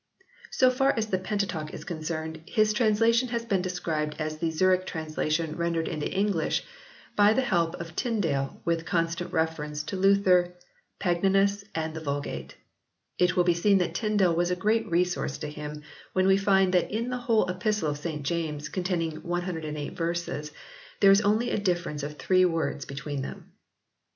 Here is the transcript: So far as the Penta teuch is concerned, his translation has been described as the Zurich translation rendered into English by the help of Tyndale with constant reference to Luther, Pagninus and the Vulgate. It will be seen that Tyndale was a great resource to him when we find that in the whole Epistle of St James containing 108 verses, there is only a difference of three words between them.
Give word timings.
So 0.49 0.71
far 0.71 0.95
as 0.97 1.05
the 1.11 1.19
Penta 1.19 1.45
teuch 1.45 1.71
is 1.75 1.83
concerned, 1.83 2.41
his 2.47 2.73
translation 2.73 3.27
has 3.27 3.45
been 3.45 3.61
described 3.61 4.15
as 4.17 4.39
the 4.39 4.49
Zurich 4.49 4.87
translation 4.87 5.55
rendered 5.55 5.87
into 5.87 6.09
English 6.09 6.63
by 7.15 7.33
the 7.33 7.43
help 7.43 7.75
of 7.75 7.95
Tyndale 7.95 8.59
with 8.65 8.83
constant 8.83 9.31
reference 9.31 9.83
to 9.83 9.95
Luther, 9.97 10.53
Pagninus 10.99 11.63
and 11.75 11.93
the 11.93 11.99
Vulgate. 11.99 12.55
It 13.19 13.35
will 13.35 13.43
be 13.43 13.53
seen 13.53 13.77
that 13.77 13.93
Tyndale 13.93 14.33
was 14.35 14.49
a 14.49 14.55
great 14.55 14.89
resource 14.89 15.37
to 15.37 15.47
him 15.47 15.83
when 16.13 16.25
we 16.25 16.35
find 16.35 16.73
that 16.73 16.89
in 16.89 17.09
the 17.11 17.17
whole 17.21 17.47
Epistle 17.47 17.91
of 17.91 17.99
St 17.99 18.23
James 18.23 18.69
containing 18.69 19.17
108 19.21 19.93
verses, 19.95 20.49
there 20.99 21.11
is 21.11 21.21
only 21.21 21.51
a 21.51 21.59
difference 21.59 22.01
of 22.01 22.17
three 22.17 22.43
words 22.43 22.85
between 22.85 23.21
them. 23.21 23.51